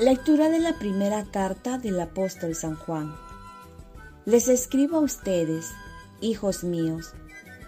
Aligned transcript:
Lectura 0.00 0.48
de 0.48 0.60
la 0.60 0.78
primera 0.78 1.24
carta 1.24 1.76
del 1.76 1.98
apóstol 1.98 2.54
San 2.54 2.76
Juan. 2.76 3.16
Les 4.26 4.46
escribo 4.46 4.98
a 4.98 5.00
ustedes, 5.00 5.72
hijos 6.20 6.62
míos, 6.62 7.14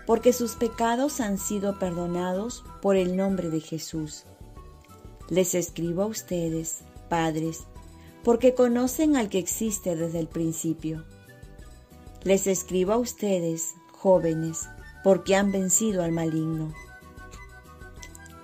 porque 0.07 0.33
sus 0.33 0.53
pecados 0.53 1.21
han 1.21 1.39
sido 1.39 1.81
perdonados 1.81 2.63
por 2.83 2.95
el 2.95 3.17
nombre 3.17 3.51
de 3.51 3.61
Jesús. 3.61 4.27
Les 5.29 5.57
escribo 5.57 6.03
a 6.03 6.07
ustedes, 6.07 6.83
padres, 7.09 7.65
porque 8.23 8.55
conocen 8.55 9.17
al 9.17 9.29
que 9.29 9.41
existe 9.41 9.97
desde 9.97 10.21
el 10.21 10.29
principio. 10.29 11.05
Les 12.23 12.47
escribo 12.47 12.93
a 12.93 12.99
ustedes, 12.99 13.75
jóvenes, 13.91 14.69
porque 15.03 15.35
han 15.35 15.51
vencido 15.51 16.05
al 16.05 16.13
maligno. 16.13 16.73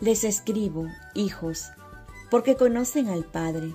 Les 0.00 0.24
escribo, 0.24 0.88
hijos, 1.14 1.66
porque 2.36 2.54
conocen 2.54 3.08
al 3.08 3.24
Padre. 3.24 3.72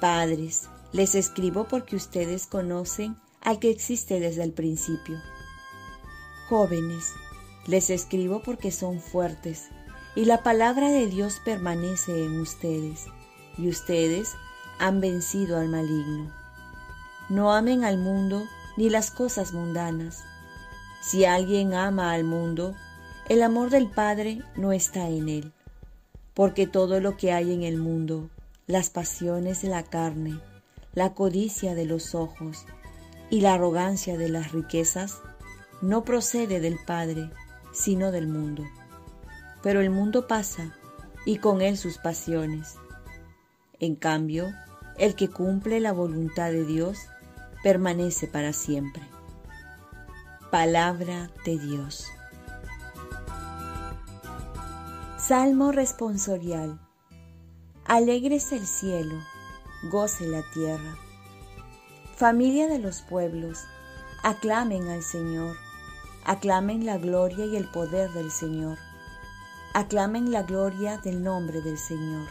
Padres, 0.00 0.68
les 0.90 1.14
escribo 1.14 1.68
porque 1.68 1.94
ustedes 1.94 2.48
conocen 2.48 3.16
al 3.40 3.60
que 3.60 3.70
existe 3.70 4.18
desde 4.18 4.42
el 4.42 4.52
principio. 4.52 5.16
Jóvenes, 6.48 7.12
les 7.68 7.90
escribo 7.90 8.42
porque 8.42 8.72
son 8.72 8.98
fuertes 8.98 9.68
y 10.16 10.24
la 10.24 10.42
palabra 10.42 10.90
de 10.90 11.06
Dios 11.06 11.40
permanece 11.44 12.24
en 12.24 12.40
ustedes 12.40 13.06
y 13.56 13.68
ustedes 13.68 14.34
han 14.80 15.00
vencido 15.00 15.60
al 15.60 15.68
maligno. 15.68 16.34
No 17.28 17.52
amen 17.52 17.84
al 17.84 17.98
mundo 17.98 18.42
ni 18.76 18.90
las 18.90 19.12
cosas 19.12 19.52
mundanas. 19.52 20.24
Si 21.02 21.24
alguien 21.24 21.72
ama 21.72 22.10
al 22.10 22.24
mundo, 22.24 22.74
el 23.28 23.44
amor 23.44 23.70
del 23.70 23.88
Padre 23.88 24.42
no 24.56 24.72
está 24.72 25.08
en 25.08 25.28
él 25.28 25.52
porque 26.38 26.68
todo 26.68 27.00
lo 27.00 27.16
que 27.16 27.32
hay 27.32 27.52
en 27.52 27.64
el 27.64 27.78
mundo, 27.78 28.30
las 28.68 28.90
pasiones 28.90 29.60
de 29.60 29.70
la 29.70 29.82
carne, 29.82 30.38
la 30.94 31.12
codicia 31.12 31.74
de 31.74 31.84
los 31.84 32.14
ojos 32.14 32.64
y 33.28 33.40
la 33.40 33.54
arrogancia 33.54 34.16
de 34.16 34.28
las 34.28 34.52
riquezas, 34.52 35.20
no 35.82 36.04
procede 36.04 36.60
del 36.60 36.78
Padre, 36.86 37.32
sino 37.72 38.12
del 38.12 38.28
mundo. 38.28 38.62
Pero 39.64 39.80
el 39.80 39.90
mundo 39.90 40.28
pasa 40.28 40.76
y 41.26 41.38
con 41.38 41.60
él 41.60 41.76
sus 41.76 41.98
pasiones. 41.98 42.76
En 43.80 43.96
cambio, 43.96 44.46
el 44.96 45.16
que 45.16 45.28
cumple 45.28 45.80
la 45.80 45.90
voluntad 45.90 46.52
de 46.52 46.64
Dios 46.64 47.00
permanece 47.64 48.28
para 48.28 48.52
siempre. 48.52 49.02
Palabra 50.52 51.32
de 51.44 51.58
Dios. 51.58 52.06
Salmo 55.28 55.72
responsorial. 55.72 56.80
Alegres 57.84 58.50
el 58.52 58.66
cielo, 58.66 59.14
goce 59.90 60.26
la 60.26 60.42
tierra. 60.54 60.96
Familia 62.16 62.66
de 62.66 62.78
los 62.78 63.02
pueblos, 63.02 63.66
aclamen 64.22 64.88
al 64.88 65.02
Señor, 65.02 65.54
aclamen 66.24 66.86
la 66.86 66.96
gloria 66.96 67.44
y 67.44 67.56
el 67.56 67.70
poder 67.70 68.10
del 68.12 68.30
Señor, 68.30 68.78
aclamen 69.74 70.32
la 70.32 70.44
gloria 70.44 70.96
del 70.96 71.22
nombre 71.22 71.60
del 71.60 71.76
Señor. 71.76 72.28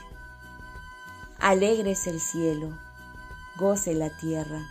Alegres 1.38 2.08
el 2.08 2.20
cielo, 2.20 2.76
goce 3.60 3.94
la 3.94 4.10
tierra. 4.18 4.66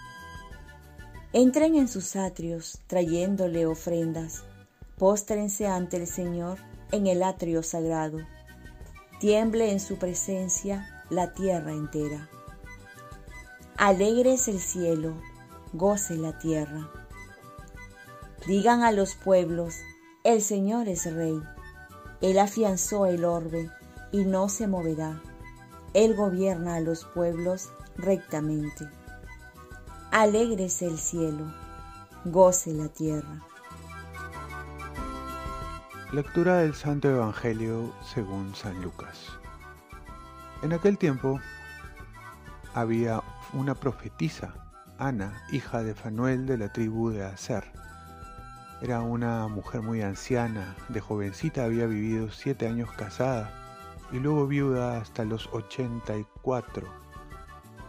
Entren 1.33 1.77
en 1.77 1.86
sus 1.86 2.16
atrios 2.16 2.80
trayéndole 2.88 3.66
ofrendas, 3.66 4.42
póstrense 4.98 5.68
ante 5.68 5.98
el 5.98 6.08
Señor 6.08 6.58
en 6.92 7.06
el 7.06 7.23
atrio 7.23 7.62
sagrado. 7.62 8.19
Tiemble 9.20 9.73
en 9.73 9.81
su 9.81 9.97
presencia 9.97 11.05
la 11.11 11.33
tierra 11.33 11.73
entera. 11.73 12.29
Alegre 13.77 14.35
es 14.35 14.48
el 14.48 14.61
cielo, 14.61 15.14
goce 15.73 16.17
la 16.17 16.39
tierra. 16.39 16.91
Digan 18.46 18.83
a 18.83 18.92
los 18.92 19.14
pueblos, 19.14 19.77
el 20.25 20.42
Señor 20.42 20.89
es 20.89 21.13
rey. 21.13 21.41
Él 22.20 22.39
afianzó 22.39 23.07
el 23.07 23.25
orbe 23.25 23.70
y 24.13 24.25
no 24.25 24.48
se 24.48 24.67
moverá. 24.67 25.20
Él 25.95 26.14
gobierna 26.14 26.77
a 26.77 26.80
los 26.80 27.05
pueblos 27.05 27.70
rectamente. 27.96 28.89
Alegre 30.11 30.69
el 30.80 30.98
cielo, 30.98 31.52
goce 32.25 32.73
la 32.73 32.89
tierra. 32.89 33.45
Lectura 36.16 36.56
del 36.60 36.72
Santo 36.72 37.10
Evangelio 37.10 37.92
según 38.02 38.54
San 38.54 38.80
Lucas. 38.80 39.32
En 40.62 40.72
aquel 40.72 40.96
tiempo 40.96 41.38
había 42.72 43.22
una 43.52 43.74
profetisa, 43.74 44.54
Ana, 44.98 45.42
hija 45.52 45.82
de 45.82 45.94
Fanuel 45.94 46.46
de 46.46 46.56
la 46.56 46.72
tribu 46.72 47.10
de 47.10 47.22
Aser. 47.22 47.70
Era 48.80 49.02
una 49.02 49.46
mujer 49.48 49.82
muy 49.82 50.00
anciana, 50.00 50.74
de 50.88 51.02
jovencita 51.02 51.64
había 51.64 51.84
vivido 51.84 52.30
siete 52.30 52.66
años 52.66 52.90
casada 52.92 53.50
y 54.10 54.18
luego 54.18 54.46
viuda 54.46 54.98
hasta 54.98 55.27
los 55.27 55.50
ochenta 55.52 56.16
y 56.16 56.24
cuatro. 56.40 56.88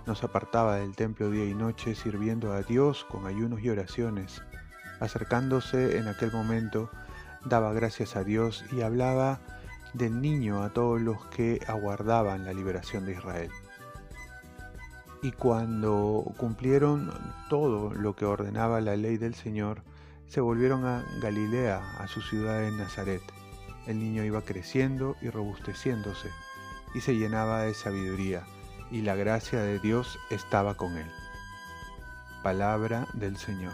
No 0.06 0.16
se 0.16 0.26
apartaba 0.26 0.76
del 0.76 0.98
templo 0.98 1.32
día 1.32 1.46
y 1.46 1.54
noche 1.54 1.96
sirviendo 1.96 2.52
a 2.52 2.62
Dios 2.62 3.06
con 3.10 3.26
ayunos 3.26 3.62
y 3.62 3.70
oraciones, 3.70 4.42
acercándose 5.00 5.98
en 5.98 6.10
aquel 6.10 6.34
momento 6.34 6.90
daba 7.46 7.74
gracias 7.74 8.16
a 8.16 8.24
Dios 8.24 8.66
y 8.72 8.82
hablaba 8.82 9.40
del 9.94 10.22
niño 10.22 10.64
a 10.64 10.70
todos 10.70 11.02
los 11.02 11.26
que 11.28 11.60
aguardaban 11.68 12.46
la 12.46 12.54
liberación 12.54 13.06
de 13.06 13.14
Israel. 13.14 13.52
Y 15.22 15.32
cuando 15.32 16.24
cumplieron 16.38 17.12
todo 17.50 17.94
lo 17.94 18.16
que 18.16 18.26
ordenaba 18.26 18.82
la 18.82 18.96
ley 18.96 19.18
del 19.18 19.34
Señor, 19.34 19.82
se 20.28 20.42
volvieron 20.42 20.86
a 20.86 21.04
Galilea, 21.22 21.82
a 22.00 22.08
su 22.08 22.22
ciudad 22.22 22.60
de 22.60 22.72
Nazaret. 22.72 23.22
El 23.88 24.00
niño 24.00 24.24
iba 24.24 24.42
creciendo 24.42 25.16
y 25.22 25.30
robusteciéndose, 25.30 26.30
y 26.94 27.02
se 27.02 27.16
llenaba 27.16 27.62
de 27.62 27.74
sabiduría, 27.74 28.44
y 28.92 29.02
la 29.02 29.16
gracia 29.16 29.62
de 29.62 29.80
Dios 29.80 30.20
estaba 30.30 30.76
con 30.76 30.98
él. 30.98 31.10
Palabra 32.44 33.08
del 33.14 33.38
Señor. 33.38 33.74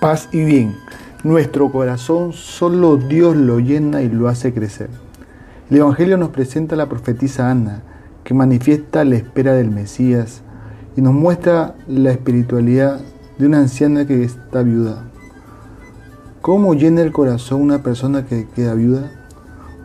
Paz 0.00 0.28
y 0.30 0.44
bien. 0.44 0.76
Nuestro 1.24 1.72
corazón 1.72 2.32
solo 2.32 2.96
Dios 2.96 3.34
lo 3.34 3.58
llena 3.58 4.02
y 4.02 4.08
lo 4.08 4.28
hace 4.28 4.54
crecer. 4.54 4.88
El 5.68 5.78
Evangelio 5.78 6.16
nos 6.16 6.28
presenta 6.28 6.76
a 6.76 6.78
la 6.78 6.88
profetisa 6.88 7.50
Ana, 7.50 7.82
que 8.22 8.34
manifiesta 8.34 9.04
la 9.04 9.16
espera 9.16 9.54
del 9.54 9.68
Mesías 9.72 10.42
y 10.96 11.02
nos 11.02 11.14
muestra 11.14 11.74
la 11.88 12.12
espiritualidad 12.12 13.00
de 13.36 13.46
una 13.46 13.58
anciana 13.58 14.06
que 14.06 14.22
está 14.22 14.62
viuda. 14.62 15.06
¿Cómo 16.40 16.74
llena 16.74 17.02
el 17.02 17.10
corazón 17.10 17.62
una 17.62 17.82
persona 17.82 18.24
que 18.24 18.46
queda 18.54 18.74
viuda? 18.74 19.10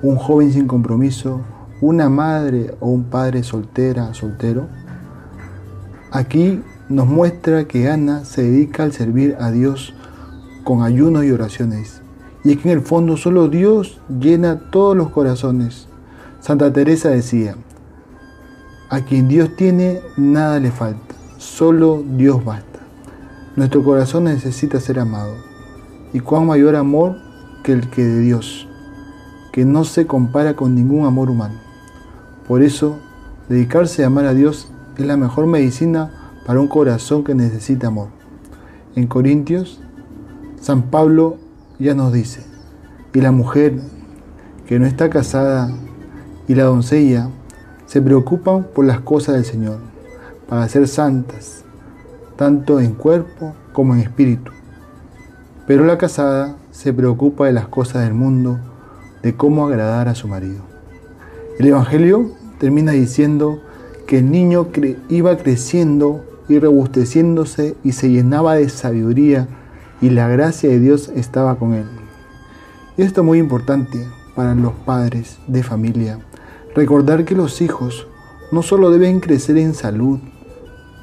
¿Un 0.03 0.17
joven 0.17 0.53
sin 0.53 0.67
compromiso? 0.67 1.41
¿Una 1.81 2.09
madre 2.09 2.75
o 2.79 2.89
un 2.89 3.05
padre 3.05 3.41
soltera, 3.41 4.13
soltero? 4.13 4.67
Aquí 6.11 6.61
nos 6.89 7.07
muestra 7.07 7.63
que 7.66 7.89
Ana 7.89 8.23
se 8.23 8.43
dedica 8.43 8.83
al 8.83 8.91
servir 8.91 9.35
a 9.39 9.49
Dios 9.49 9.95
con 10.63 10.84
ayunos 10.84 11.25
y 11.25 11.31
oraciones. 11.31 12.01
Y 12.44 12.51
es 12.51 12.57
que 12.57 12.72
en 12.72 12.78
el 12.78 12.84
fondo 12.84 13.18
solo 13.18 13.47
Dios 13.47 14.00
llena 14.19 14.69
todos 14.72 14.96
los 14.96 15.09
corazones. 15.09 15.88
Santa 16.40 16.72
Teresa 16.74 17.09
decía, 17.09 17.56
a 18.90 19.02
quien 19.02 19.28
Dios 19.28 19.56
tiene, 19.56 20.02
nada 20.18 20.59
le 20.59 20.72
falta, 20.72 21.16
solo 21.38 22.03
Dios 22.06 22.44
basta. 22.44 22.79
Nuestro 23.56 23.84
corazón 23.84 24.25
necesita 24.25 24.79
ser 24.79 25.00
amado. 25.00 25.35
Y 26.12 26.19
cuán 26.19 26.46
mayor 26.46 26.75
amor 26.75 27.16
que 27.63 27.72
el 27.72 27.90
que 27.90 28.03
de 28.03 28.20
Dios, 28.20 28.67
que 29.52 29.66
no 29.66 29.84
se 29.84 30.05
compara 30.05 30.55
con 30.55 30.76
ningún 30.76 31.05
amor 31.05 31.29
humano. 31.29 31.55
Por 32.47 32.61
eso, 32.61 32.99
dedicarse 33.47 34.03
a 34.03 34.08
amar 34.08 34.26
a 34.26 34.34
Dios 34.34 34.72
es 34.97 35.05
la 35.05 35.17
mejor 35.17 35.47
medicina 35.47 36.11
para 36.46 36.59
un 36.59 36.67
corazón 36.67 37.23
que 37.23 37.34
necesita 37.34 37.87
amor. 37.87 38.09
En 38.96 39.08
Corintios 39.08 39.79
San 40.63 40.83
Pablo 40.83 41.35
ya 41.77 41.93
nos 41.93 42.13
dice, 42.13 42.39
y 43.13 43.19
la 43.19 43.33
mujer 43.33 43.81
que 44.65 44.79
no 44.79 44.85
está 44.85 45.09
casada 45.09 45.69
y 46.47 46.55
la 46.55 46.63
doncella 46.63 47.27
se 47.85 48.01
preocupan 48.01 48.67
por 48.73 48.85
las 48.85 49.01
cosas 49.01 49.35
del 49.35 49.43
Señor, 49.43 49.79
para 50.47 50.65
ser 50.69 50.87
santas, 50.87 51.65
tanto 52.37 52.79
en 52.79 52.93
cuerpo 52.93 53.53
como 53.73 53.93
en 53.93 53.99
espíritu. 53.99 54.53
Pero 55.67 55.83
la 55.83 55.97
casada 55.97 56.55
se 56.71 56.93
preocupa 56.93 57.45
de 57.47 57.51
las 57.51 57.67
cosas 57.67 58.05
del 58.05 58.13
mundo, 58.13 58.57
de 59.21 59.35
cómo 59.35 59.67
agradar 59.67 60.07
a 60.07 60.15
su 60.15 60.29
marido. 60.29 60.61
El 61.59 61.65
Evangelio 61.65 62.31
termina 62.57 62.93
diciendo 62.93 63.59
que 64.07 64.19
el 64.19 64.31
niño 64.31 64.69
iba 65.09 65.35
creciendo 65.35 66.23
y 66.47 66.57
robusteciéndose 66.57 67.75
y 67.83 67.91
se 67.91 68.09
llenaba 68.09 68.55
de 68.55 68.69
sabiduría 68.69 69.49
y 70.03 70.09
la 70.09 70.28
gracia 70.28 70.70
de 70.70 70.82
Dios 70.82 71.09
estaba 71.16 71.55
con 71.55 71.73
él. 71.73 71.85
Esto 72.97 73.22
es 73.22 73.26
muy 73.26 73.40
importante 73.40 74.05
para 74.35 74.53
los 74.53 74.73
padres 74.73 75.40
de 75.47 75.64
familia, 75.64 76.20
Recordar 76.76 77.23
que 77.23 77.35
los 77.35 77.61
hijos 77.61 78.08
no 78.52 78.64
solo 78.64 78.90
deben 78.90 79.20
crecer 79.20 79.58
en 79.58 79.76
salud 79.76 80.20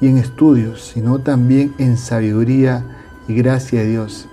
y 0.01 0.07
en 0.07 0.17
estudios, 0.17 0.81
sino 0.81 1.19
también 1.19 1.73
en 1.79 1.97
sabiduría 1.97 2.85
y 3.27 3.33
gracia 3.33 3.79
de 3.79 3.87
Dios. 3.87 4.27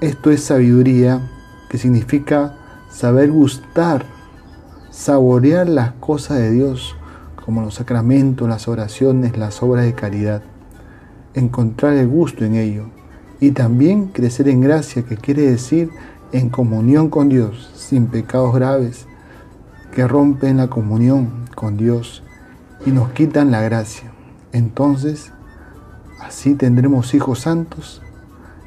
Esto 0.00 0.30
es 0.30 0.44
sabiduría 0.44 1.20
que 1.68 1.76
significa 1.76 2.54
saber 2.88 3.32
gustar, 3.32 4.06
saborear 4.90 5.68
las 5.68 5.92
cosas 5.94 6.38
de 6.38 6.52
Dios, 6.52 6.94
como 7.44 7.60
los 7.60 7.74
sacramentos, 7.74 8.48
las 8.48 8.68
oraciones, 8.68 9.36
las 9.36 9.62
obras 9.62 9.84
de 9.84 9.94
caridad, 9.94 10.42
encontrar 11.34 11.94
el 11.94 12.06
gusto 12.06 12.44
en 12.44 12.54
ello 12.54 13.01
y 13.42 13.50
también 13.50 14.06
crecer 14.06 14.48
en 14.48 14.60
gracia, 14.60 15.02
que 15.02 15.16
quiere 15.16 15.42
decir 15.42 15.90
en 16.30 16.48
comunión 16.48 17.10
con 17.10 17.28
Dios, 17.28 17.72
sin 17.74 18.06
pecados 18.06 18.54
graves, 18.54 19.08
que 19.92 20.06
rompen 20.06 20.58
la 20.58 20.68
comunión 20.68 21.28
con 21.56 21.76
Dios 21.76 22.22
y 22.86 22.92
nos 22.92 23.10
quitan 23.10 23.50
la 23.50 23.60
gracia. 23.60 24.12
Entonces, 24.52 25.32
así 26.20 26.54
tendremos 26.54 27.14
hijos 27.14 27.40
santos 27.40 28.00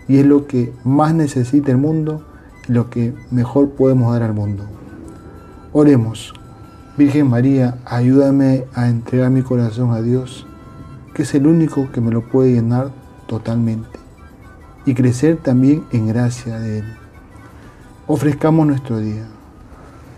y 0.09 0.17
es 0.17 0.25
lo 0.25 0.45
que 0.45 0.73
más 0.83 1.13
necesita 1.13 1.71
el 1.71 1.77
mundo 1.77 2.25
y 2.67 2.73
lo 2.73 2.89
que 2.89 3.13
mejor 3.31 3.69
podemos 3.69 4.11
dar 4.11 4.23
al 4.23 4.33
mundo. 4.33 4.65
Oremos. 5.71 6.33
Virgen 6.97 7.29
María, 7.29 7.77
ayúdame 7.85 8.65
a 8.73 8.89
entregar 8.89 9.29
mi 9.29 9.41
corazón 9.41 9.91
a 9.91 10.01
Dios, 10.01 10.45
que 11.13 11.21
es 11.21 11.33
el 11.33 11.47
único 11.47 11.89
que 11.93 12.01
me 12.01 12.11
lo 12.11 12.29
puede 12.29 12.51
llenar 12.51 12.91
totalmente, 13.25 14.04
y 14.85 14.93
crecer 14.93 15.37
también 15.37 15.83
en 15.91 16.07
gracia 16.07 16.59
de 16.59 16.79
Él. 16.79 16.85
Ofrezcamos 18.07 18.67
nuestro 18.67 18.99
día. 18.99 19.25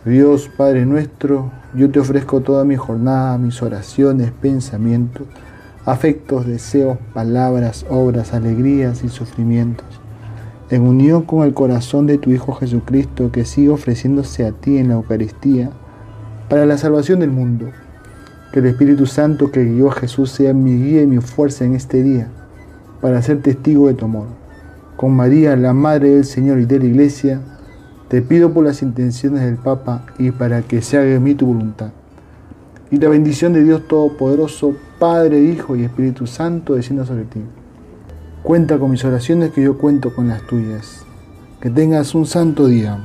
Dios 0.04 0.50
Padre 0.58 0.86
nuestro, 0.86 1.52
yo 1.74 1.90
te 1.90 2.00
ofrezco 2.00 2.42
toda 2.42 2.64
mi 2.64 2.76
jornada, 2.76 3.38
mis 3.38 3.62
oraciones, 3.62 4.32
pensamientos, 4.32 5.28
afectos, 5.86 6.46
deseos, 6.46 6.98
palabras, 7.14 7.86
obras, 7.90 8.34
alegrías 8.34 9.04
y 9.04 9.10
sufrimientos, 9.10 9.86
en 10.70 10.82
unión 10.82 11.24
con 11.24 11.46
el 11.46 11.54
corazón 11.54 12.08
de 12.08 12.18
tu 12.18 12.30
Hijo 12.30 12.54
Jesucristo 12.54 13.32
que 13.32 13.46
sigue 13.46 13.70
ofreciéndose 13.70 14.46
a 14.46 14.52
ti 14.52 14.78
en 14.78 14.90
la 14.90 14.96
Eucaristía 14.96 15.72
para 16.50 16.66
la 16.66 16.78
salvación 16.78 17.20
del 17.20 17.32
mundo. 17.32 17.68
Que 18.52 18.60
el 18.60 18.68
Espíritu 18.68 19.06
Santo 19.06 19.52
que 19.52 19.64
guió 19.64 19.90
a 19.90 19.96
Jesús 19.96 20.32
sea 20.32 20.54
mi 20.54 20.82
guía 20.82 21.02
y 21.04 21.08
mi 21.08 21.20
fuerza 21.20 21.66
en 21.66 21.76
este 21.76 22.02
día, 22.02 22.30
para 23.02 23.22
ser 23.22 23.42
testigo 23.42 23.88
de 23.88 23.94
tu 23.94 24.06
amor. 24.06 24.28
Con 24.98 25.16
María, 25.16 25.56
la 25.56 25.74
Madre 25.74 26.10
del 26.10 26.26
Señor 26.26 26.60
y 26.60 26.66
de 26.66 26.80
la 26.80 26.86
Iglesia, 26.86 27.40
te 28.08 28.24
pido 28.24 28.52
por 28.52 28.66
las 28.66 28.82
intenciones 28.82 29.42
del 29.44 29.58
Papa 29.58 30.08
y 30.18 30.32
para 30.32 30.64
que 30.64 30.82
se 30.82 30.98
haga 30.98 31.14
en 31.14 31.24
mí 31.24 31.36
tu 31.36 31.46
voluntad. 31.46 31.92
Y 32.90 32.98
la 32.98 33.08
bendición 33.08 33.54
de 33.54 33.64
Dios 33.64 33.88
Todopoderoso, 33.88 34.76
Padre, 34.98 35.40
Hijo 35.40 35.76
y 35.76 35.84
Espíritu 35.84 36.26
Santo, 36.26 36.74
descienda 36.74 37.06
sobre 37.06 37.26
ti. 37.26 37.42
Cuenta 38.42 38.80
con 38.80 38.90
mis 38.90 39.06
oraciones 39.06 39.52
que 39.52 39.62
yo 39.62 39.78
cuento 39.78 40.16
con 40.16 40.30
las 40.30 40.42
tuyas. 40.48 41.06
Que 41.62 41.70
tengas 41.70 42.16
un 42.16 42.26
santo 42.26 42.66
día. 42.66 42.98